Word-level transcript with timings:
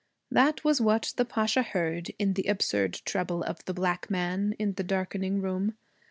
That 0.31 0.63
was 0.63 0.81
what 0.81 1.13
the 1.15 1.25
Pasha 1.25 1.61
heard, 1.61 2.09
in 2.17 2.33
the 2.33 2.45
absurd 2.47 3.03
treble 3.05 3.43
of 3.43 3.63
the 3.65 3.73
black 3.75 4.09
man, 4.09 4.55
in 4.57 4.73
the 4.73 4.83
darkening 4.83 5.41
room. 5.43 5.75